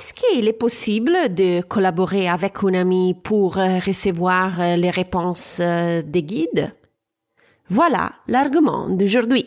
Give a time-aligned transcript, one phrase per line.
[0.00, 5.58] est-ce qu'il est possible de collaborer avec un ami pour euh, recevoir euh, les réponses
[5.60, 6.72] euh, des guides?
[7.68, 9.44] Voilà l'argument d'aujourd'hui.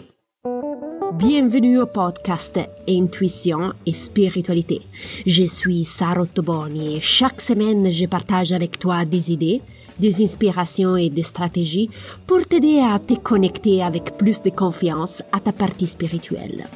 [1.13, 4.81] Bienvenue au podcast Intuition et Spiritualité.
[5.25, 9.59] Je suis Sarah Toboni et chaque semaine je partage avec toi des idées,
[9.97, 11.89] des inspirations et des stratégies
[12.27, 16.67] pour t'aider à te connecter avec plus de confiance à ta partie spirituelle.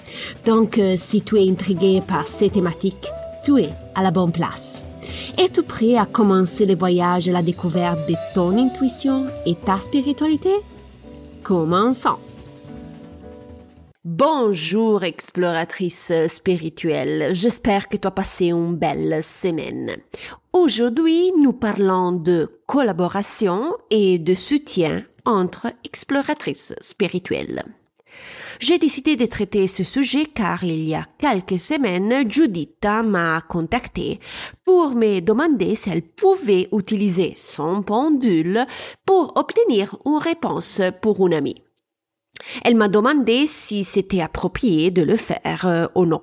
[0.48, 3.08] Donc, si tu es intrigué par ces thématiques,
[3.44, 4.86] tu es à la bonne place.
[5.38, 10.54] Es-tu prêt à commencer le voyage à la découverte de ton intuition et ta spiritualité?
[11.44, 12.18] Commençons.
[14.04, 19.98] Bonjour exploratrice spirituelle, j'espère que tu as passé une belle semaine.
[20.54, 27.66] Aujourd'hui, nous parlons de collaboration et de soutien entre exploratrices spirituelles.
[28.60, 34.20] J'ai décidé de traiter ce sujet car il y a quelques semaines, Judith m'a contacté
[34.64, 38.66] pour me demander si elle pouvait utiliser son pendule
[39.06, 41.64] pour obtenir une réponse pour une amie.
[42.64, 46.22] Elle m'a demandé si c'était approprié de le faire euh, ou non.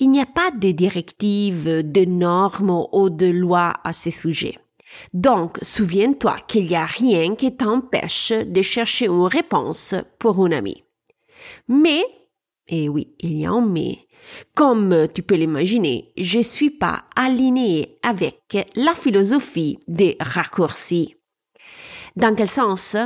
[0.00, 4.58] Il n'y a pas de directive, de normes ou de lois à ce sujet.
[5.12, 10.84] Donc, souviens-toi qu'il n'y a rien qui t'empêche de chercher une réponse pour une amie.
[11.68, 12.04] Mais,
[12.68, 13.98] et oui, il y a un mais,
[14.54, 21.16] comme tu peux l'imaginer, je suis pas alignée avec la philosophie des raccourcis.
[22.16, 22.96] Dans quel sens?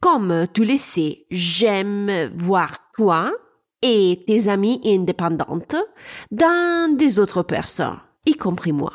[0.00, 3.32] Comme tu le sais, j'aime voir toi
[3.82, 5.76] et tes amis indépendantes
[6.30, 8.92] dans des autres personnes, y compris moi.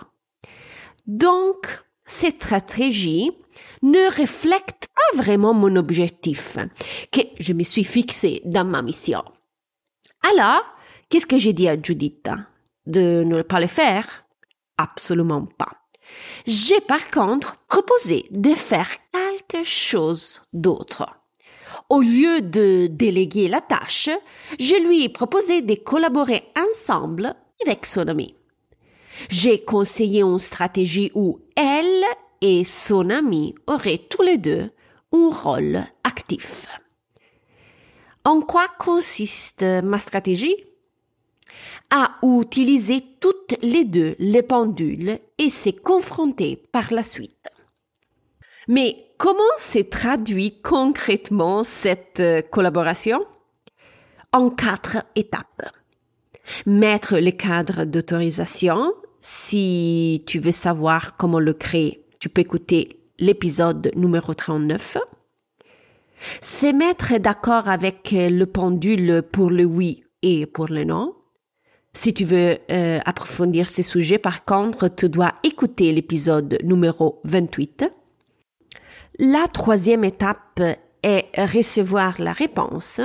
[1.05, 3.31] Donc, cette stratégie
[3.81, 6.57] ne reflète pas vraiment mon objectif
[7.11, 9.23] que je me suis fixé dans ma mission.
[10.31, 10.63] Alors,
[11.09, 12.29] qu'est-ce que j'ai dit à Judith?
[12.85, 14.25] De ne pas le faire?
[14.77, 15.71] Absolument pas.
[16.45, 21.07] J'ai par contre proposé de faire quelque chose d'autre.
[21.89, 24.09] Au lieu de déléguer la tâche,
[24.59, 28.35] je lui ai proposé de collaborer ensemble avec son ami.
[29.29, 31.92] J'ai conseillé une stratégie où elle
[32.43, 34.69] et son ami auraient tous les deux
[35.13, 36.67] un rôle actif.
[38.25, 40.57] En quoi consiste ma stratégie?
[41.89, 47.47] À utiliser toutes les deux les pendules et se confronter par la suite.
[48.67, 53.25] Mais comment se traduit concrètement cette euh, collaboration?
[54.31, 55.69] En quatre étapes.
[56.65, 58.93] Mettre le cadre d'autorisation.
[59.21, 64.97] Si tu veux savoir comment le créer, tu peux écouter l'épisode numéro 39.
[66.39, 71.15] Se mettre d'accord avec le pendule pour le oui et pour le non.
[71.91, 77.91] Si tu veux euh, approfondir ces sujets, par contre, tu dois écouter l'épisode numéro 28.
[79.19, 80.61] La troisième étape
[81.03, 83.01] est recevoir la réponse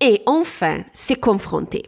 [0.00, 1.84] et enfin se confronter.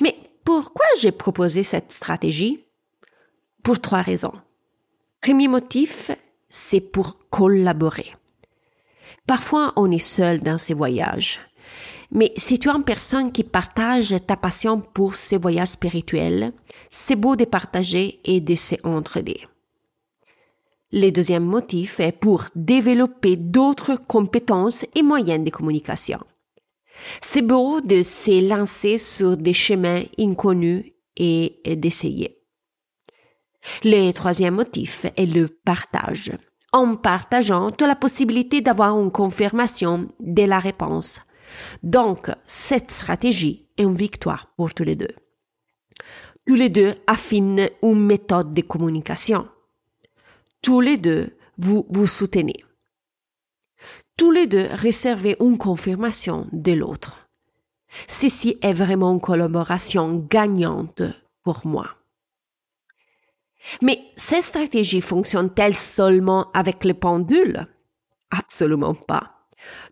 [0.00, 2.64] Mais pourquoi j'ai proposé cette stratégie?
[3.64, 4.34] Pour trois raisons.
[5.22, 6.10] Premier motif,
[6.48, 8.14] c'est pour collaborer.
[9.26, 11.40] Parfois, on est seul dans ces voyages.
[12.10, 16.52] Mais si tu es une personne qui partage ta passion pour ces voyages spirituels,
[16.88, 19.46] c'est beau de partager et de s'entraider.
[20.90, 26.18] Le deuxième motif est pour développer d'autres compétences et moyens de communication.
[27.20, 32.39] C'est beau de se lancer sur des chemins inconnus et d'essayer.
[33.84, 36.32] Le troisième motif est le partage.
[36.72, 41.22] En partageant, tu as la possibilité d'avoir une confirmation de la réponse.
[41.82, 45.14] Donc, cette stratégie est une victoire pour tous les deux.
[46.46, 49.46] Tous les deux affinent une méthode de communication
[50.62, 52.64] tous les deux, vous vous soutenez.
[54.16, 57.30] Tous les deux réservez une confirmation de l'autre.
[58.06, 61.02] Ceci est vraiment une collaboration gagnante
[61.42, 61.88] pour moi.
[63.82, 67.66] Mais cette stratégie fonctionne-t-elle seulement avec les pendules?
[68.30, 69.40] Absolument pas.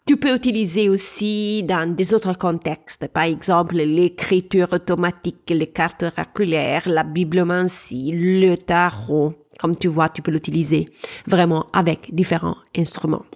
[0.07, 6.89] Tu peux utiliser aussi dans des autres contextes, par exemple l'écriture automatique, les cartes oraculaires,
[6.89, 9.35] la bibliomancie, le tarot.
[9.59, 10.89] Comme tu vois, tu peux l'utiliser
[11.27, 13.27] vraiment avec différents instruments.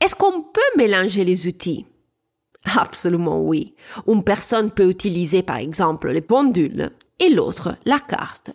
[0.00, 1.84] Est-ce qu'on peut mélanger les outils?
[2.78, 3.74] Absolument oui.
[4.06, 8.52] Une personne peut utiliser par exemple les pendules et l'autre la carte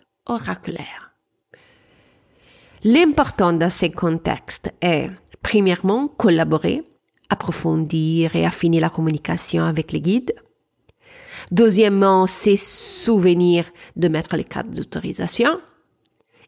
[2.82, 5.08] L'important dans ces contextes est,
[5.42, 6.82] premièrement, collaborer,
[7.28, 10.34] approfondir et affiner la communication avec les guides.
[11.50, 13.64] Deuxièmement, c'est souvenir
[13.94, 15.60] de mettre les cadres d'autorisation.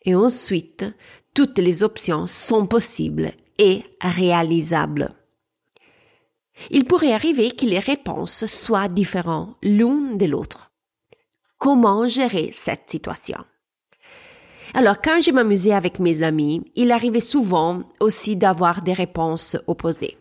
[0.04, 0.84] Et ensuite,
[1.34, 5.10] toutes les options sont possibles et réalisables.
[6.70, 10.72] Il pourrait arriver que les réponses soient différentes l'une de l'autre.
[11.58, 13.38] Comment gérer cette situation?
[14.74, 20.16] Alors, quand je m'amusais avec mes amis, il arrivait souvent aussi d'avoir des réponses opposées.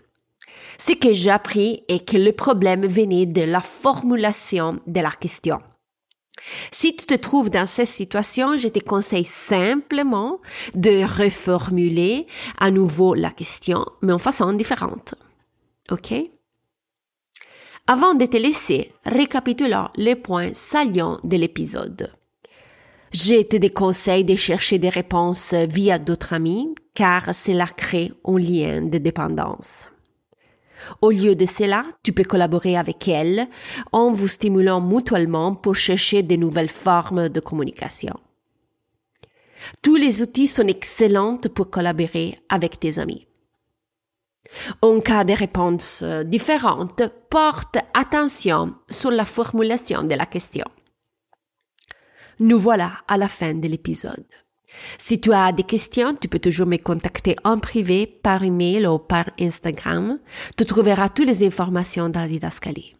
[0.77, 5.59] Ce que j'ai appris est que le problème venait de la formulation de la question.
[6.71, 10.39] Si tu te trouves dans cette situation, je te conseille simplement
[10.75, 12.27] de reformuler
[12.57, 15.15] à nouveau la question, mais en façon différente.
[15.91, 16.13] OK?
[17.87, 22.11] Avant de te laisser, récapitulons les points saliants de l'épisode.
[23.11, 28.81] Je te déconseille de chercher des réponses via d'autres amis, car cela crée un lien
[28.81, 29.89] de dépendance.
[31.01, 33.47] Au lieu de cela, tu peux collaborer avec elle
[33.91, 38.13] en vous stimulant mutuellement pour chercher de nouvelles formes de communication.
[39.81, 43.27] Tous les outils sont excellents pour collaborer avec tes amis.
[44.81, 50.65] En cas de réponses différentes, porte attention sur la formulation de la question.
[52.39, 54.25] Nous voilà à la fin de l'épisode.
[54.97, 58.99] Si tu as des questions, tu peux toujours me contacter en privé par email ou
[58.99, 60.19] par Instagram.
[60.55, 62.95] Tu trouveras toutes les informations dans la.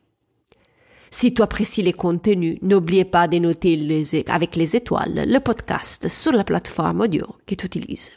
[1.12, 6.32] Si tu apprécies les contenus, n'oublie pas de noter avec les étoiles le podcast sur
[6.32, 8.14] la plateforme audio que tu utilises.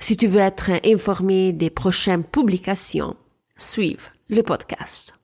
[0.00, 3.16] Si tu veux être informé des prochaines publications,
[3.56, 5.14] suive le podcast.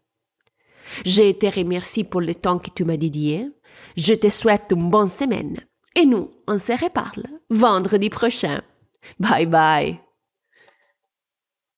[1.05, 3.49] Je te remercie pour le temps que tu m'as dédié.
[3.97, 5.59] Je te souhaite une bonne semaine
[5.94, 8.62] et nous, on se reparle vendredi prochain.
[9.19, 10.04] Bye bye.